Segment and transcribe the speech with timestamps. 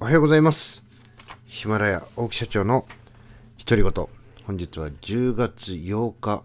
[0.00, 0.84] おはようございます。
[1.46, 2.86] ヒマラヤ大木社長の
[3.66, 4.06] 独り言。
[4.44, 6.44] 本日は10月8日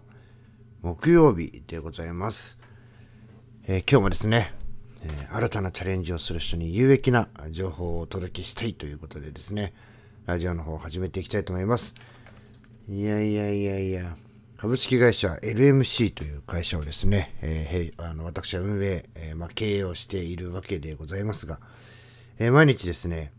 [0.82, 2.58] 木曜日でございます。
[3.68, 4.52] えー今日もですね、
[5.04, 9.72] えー新たなチャレンジをする人に有益な情報をお届けしたいということでですね、
[10.26, 11.94] ラジオの方を始めていきたいと思います。
[12.88, 14.16] いやいやいやいや、
[14.56, 21.60] 株式会社 LMC という会社をですね、えーあの私は運営、えまあ、経営をしているわけでございますが、
[22.40, 23.32] え毎日ですね、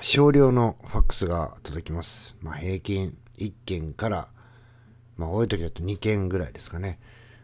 [0.00, 2.36] 少量のファックスが届きます。
[2.40, 4.28] まあ、平均1件から、
[5.16, 7.00] まあ、多い時だと2件ぐらいですかね。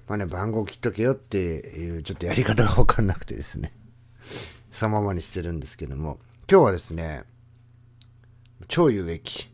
[0.06, 3.72] まあね、番号切っとけよっていう、ちょっとやり方がわかんなくてですね、
[4.70, 6.18] そのままにしてるんですけども、
[6.50, 7.24] 今日はですね、
[8.68, 9.50] 超有益、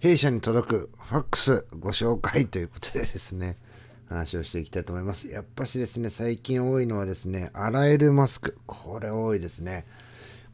[0.00, 3.58] 弊社に届くファックスご紹介ということでですね、
[4.08, 5.28] 話をしていきたいと思います。
[5.28, 8.58] やっぱしですね、最近多いのはですね、洗えるマスク。
[8.66, 9.86] これ多いですね。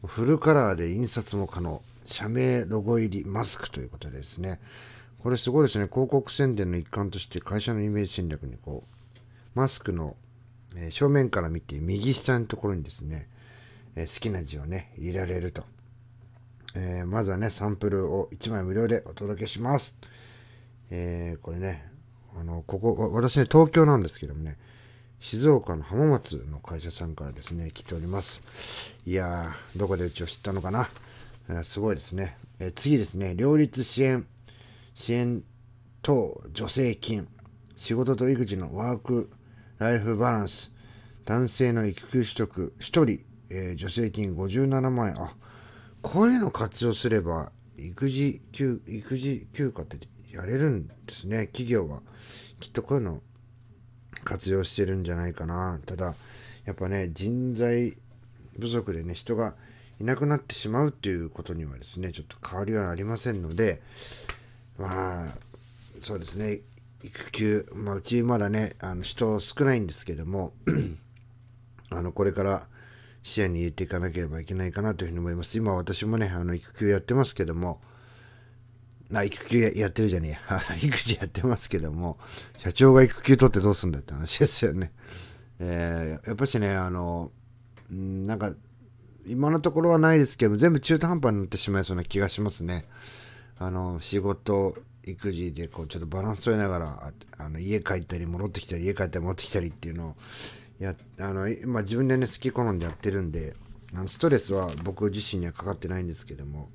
[0.06, 1.82] フルカラーで印刷も可能。
[2.06, 4.60] 社名ロゴ入りマスクということでですね。
[5.22, 5.88] これすごいですね。
[5.92, 10.16] 広告宣伝の一環として会社のイメージ戦略にこう、マスクの、
[10.76, 13.28] え正面から見て右下のところにですね、
[13.96, 15.64] え好きな字をね、入れられると。
[16.74, 19.98] えーまずはね、サンプルを1枚無料でお届けします。
[20.90, 21.90] えーこれね、
[22.38, 24.56] あの、ここ、私ね、東京なんですけどもね、
[25.20, 28.40] 静岡の浜松の会社さんからですね、来ております。
[29.04, 30.88] いやー、どこでうちを知ったのかな。
[31.64, 32.36] すごいですね。
[32.60, 34.26] え次ですね、両立支援、
[34.94, 35.42] 支援
[36.02, 37.26] 等助成金、
[37.76, 39.28] 仕事と育児のワーク
[39.78, 40.70] ライフバランス、
[41.24, 45.20] 男性の育休取得、1人、えー助成金57万円。
[45.20, 45.34] あ、
[46.00, 49.98] こういうの活用すれば、育児休、育児休暇って
[50.32, 52.02] やれるんですね、企業は。
[52.60, 53.20] きっとこういうの
[54.28, 55.80] 活用してるんじゃないかな。
[55.86, 56.14] ただ、
[56.66, 57.96] やっぱね、人材
[58.60, 59.54] 不足でね、人が
[59.98, 63.80] いなくなってしまうっていうことにはですね、ちょっと変わりはありませんので、
[64.76, 65.34] まあ、
[66.02, 66.60] そうですね、
[67.02, 70.52] 育休、まあ、うちまだね、あの人少ないんですけども、
[71.88, 72.68] あの、これから
[73.22, 75.56] 視野に入れていかなければいけないかなというふうに思います。
[75.56, 77.80] 今私もね、あの、育休やってますけども、
[79.14, 80.62] あ、育休やってるじゃねえや。
[80.82, 82.18] 育児やってますけども、
[82.58, 84.92] 社長が育休取ってどうすんだって話ですよね。
[85.60, 87.32] えーやっぱしね、あの、
[87.92, 88.54] んなんか、
[89.26, 92.86] 今のところはないですけど、全部中途半端になってしまいそうな気がしますね。
[93.58, 100.16] あの、仕事、育児で、こう、ちょっとバランス取りながら、あの家帰ったり、戻ってきたり、家帰ったり、戻ってきたりっていうのを、
[100.78, 103.54] や、あの、まあ、自分でね、好き好んでやってるんで、
[103.94, 106.70] あのストレスは僕自身にはかかってないんですけども、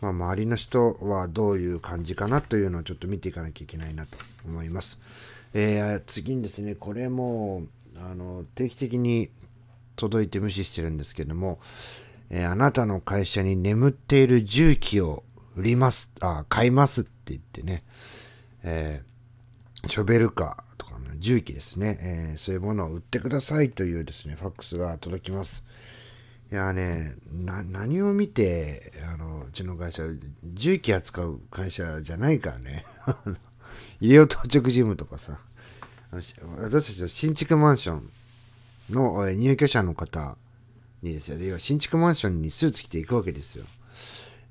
[0.00, 4.98] まあ、周りの人はどういう感じかなというのをちょっと見ていかなきゃいけないなと思います。
[5.54, 7.62] えー次にですね、これも
[7.96, 9.30] あの定期的に
[9.96, 11.60] 届いて無視してるんですけども、
[12.30, 15.22] えーあなたの会社に眠っている重機を
[15.56, 17.84] 売ります、あ、買いますって言ってね、
[18.62, 25.62] えーショベルカーとかの重機ですね、えーそういうものを売ってくださいというですね、ファックスが届きます。
[26.52, 28.92] いやね、何を見て、
[29.54, 30.02] ちの会社、
[30.44, 32.84] 重機扱う会社じゃないからね。
[34.00, 35.38] 医療当直事務とかさ、
[36.10, 38.10] 私たちの新築マンション
[38.90, 40.36] の入居者の方
[41.02, 43.64] にですよ、要は新築マンションにスーツ着ていくわけですよ。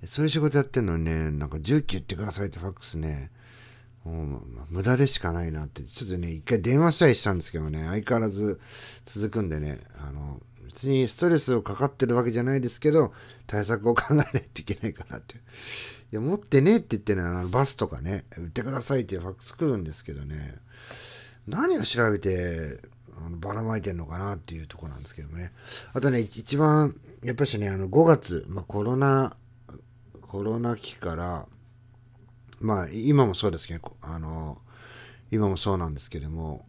[0.06, 3.32] そういう仕事やってんのにね、なんか重機言ってくださいってファックスね、
[4.04, 8.60] もう無駄でしかないなって、ちょっとね、一回電話したりしたんですけどね、相変わらず
[9.06, 10.42] 続くんでね、あの、
[10.74, 13.14] 別にストレスをかかってるわけじゃないですけど、
[13.46, 15.36] 対策を考えないといけないかなって。
[15.36, 15.40] い
[16.12, 20.56] や、持ってねって言ってね、あのバスとかね、売ってくださいってファックス来るんですけどね、
[21.48, 22.80] 何を調べて、
[23.24, 25.52] あのばらまいてんのかなっていうとこなんですけどもね。
[25.94, 29.38] あとね、一番、やっぱしね、あの、5月、まあ、コロナ、
[30.22, 31.48] コロナ期から、
[32.60, 34.60] まあ、今もそうですけど、あの、
[35.30, 36.66] 今もそうなんですけども、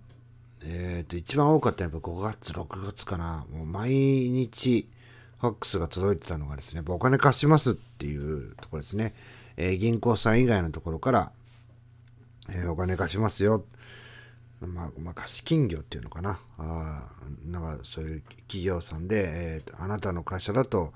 [0.67, 3.47] えっ、と、一番多かったのはやっぱ5月、6月かな。
[3.53, 4.89] もう毎日、
[5.41, 9.15] ファックスが届いてたのがですね、お金貸しますっていうところですね。
[9.57, 11.33] えー銀行さん以外のところから、
[12.49, 13.65] えーお金貸しますよ。
[14.61, 16.39] まあ、まあ、貸金業っていうのかな。
[16.59, 17.11] あ
[17.45, 20.95] なんかそういう企業さんで、えーあなたの会社だと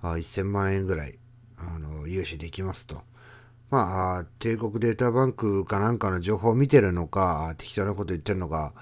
[0.00, 1.18] あ1000万円ぐらい
[1.56, 3.02] あの融資できますと。
[3.70, 8.72] まあ、帝国データバンクかなんかの情報を見てるのか、適当なこと言ってるのか、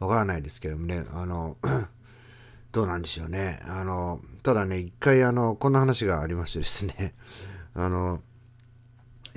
[0.00, 1.56] わからないですけどもね、あの、
[2.72, 3.60] どうなんでしょうね。
[3.66, 7.14] あの、ただね、一回あの、こんな話がありましてですね、
[7.74, 8.20] あの、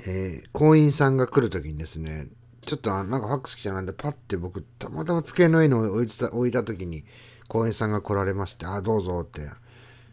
[0.06, 2.26] えー、行員さんが来るときにですね、
[2.66, 7.04] ちょっとなんかファックス来たなんで、パッて僕、たまたま机の上に置いた置いたときに、
[7.46, 9.48] 行員さんが来られまして、あ、どうぞって。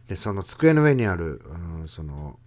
[0.08, 1.42] で、その机の上にある、
[1.82, 2.40] うん、その、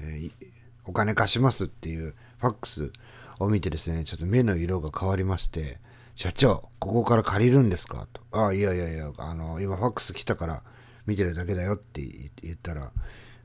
[0.00, 0.51] えー、
[0.84, 2.92] お金貸しますっていうファックス
[3.38, 5.78] を見てですね、ちょっと目の色が変わりまして、
[6.14, 8.06] 社長、ここから借りるんですか？
[8.12, 8.20] と。
[8.32, 10.62] ああ、いやいやいや、あの、今ファックス来たから
[11.06, 12.02] 見てるだけだよって
[12.42, 12.92] 言ったら、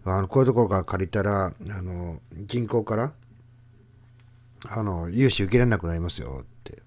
[0.06, 3.14] あの、こういうところから借りたら、あの、銀行から、
[4.68, 6.82] あの、融資受けられなくなりますよって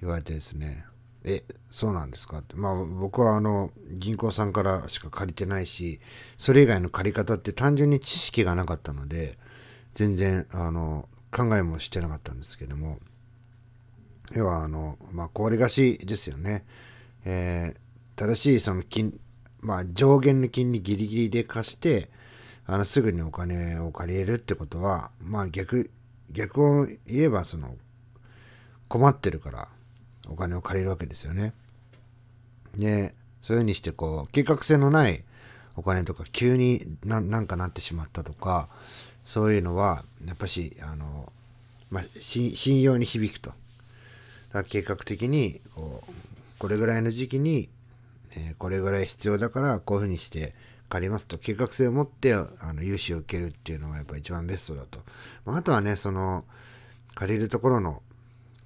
[0.00, 0.84] 言われてですね、
[1.24, 2.38] え、そうなんですか？
[2.38, 2.54] って。
[2.54, 6.00] まあ僕はあの、銀行さんからしか借りてないし、
[6.36, 9.38] それ以外の借り方って単純に知識がなかったので、
[9.94, 12.98] 全然、あの、考えもしてなかったんですけども、
[14.32, 16.64] 要はあの、まあ、小割貸しですよね。
[17.24, 19.18] えー、正しいその金、
[19.60, 22.10] まあ、上限の金利ギリギリで貸して、
[22.66, 25.90] あの、すぐにお金を借りれるってことは、まあ逆、
[26.30, 27.76] 逆を言えばその、
[28.88, 29.68] 困ってるから
[30.28, 31.52] お金を借りるわけですよね。
[32.76, 35.24] で、そういうふうにしてこう、計画性のない
[35.76, 38.68] お金とか急になんかなってしまったとか、
[39.24, 41.32] そういうのは、やっぱし、あの、
[41.90, 43.52] まあ、信用に響くと。
[44.62, 46.12] 計画的にこう
[46.58, 47.68] これぐらいの時期に、
[48.36, 50.54] えー、これぐらい必要だからこういうふうにして
[50.88, 55.00] 借りますと計画性を持ってあの融資を受けるっていうのがやっぱ一番ベストだと。
[55.44, 56.44] まあ、あとはね、その
[57.16, 58.02] 借りるところの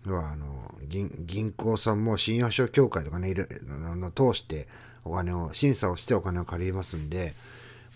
[0.06, 4.68] はあの銀銀行さんも信用保証協会とかね、いるの通して
[5.04, 7.34] お金を、審査をしてお金を借りますんで、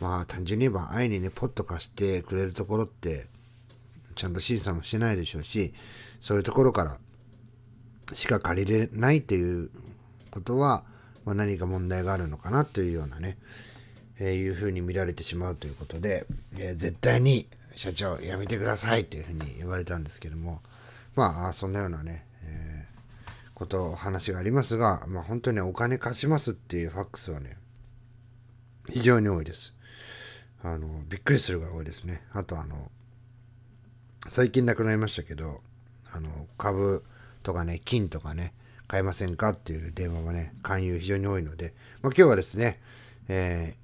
[0.00, 3.27] まあ単純に言えば愛にね、ポッと貸してくれるところって、
[4.15, 5.73] ちゃんと審査もしないでしょうし、
[6.21, 6.99] そういうところから
[8.15, 9.71] しか借りれないっていう
[10.31, 10.85] ことは、
[11.25, 13.37] まあ、何か問題があるのかなというようなね、
[14.19, 16.27] えー、いうふうに見られてしまうということで、
[16.59, 20.61] えー、絶対に社長やめてくださいっていうふうに言われたんですけども、
[21.15, 27.56] まあ、そんなようなね、えー、こと、話がありますが、まあ本当にお金貸しますっていうファックスはね、
[28.91, 29.75] 非常に多いです。
[30.62, 32.23] あの、びっくりするが多いですね。
[32.32, 32.91] あとあの、
[34.29, 35.61] 最近亡くなりましたけど、
[36.12, 37.05] あの、株、
[37.43, 38.55] とかね、金とかね、
[38.88, 42.81] 買えませんかっていう電話もね、勧誘非常に多いので、まあ、今日はですね、
[43.29, 43.76] え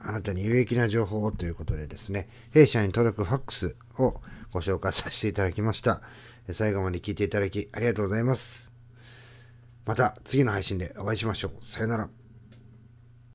[0.00, 4.20] ー、あなたに有益な情報をということでですね、弊社に届くファックスを
[4.52, 6.02] ご紹介させていただきました。
[6.50, 8.72] 最後まで聞いていただきありがとうございます。
[9.84, 11.64] また次の配信でお会いしましょう。
[11.64, 12.21] さよなら。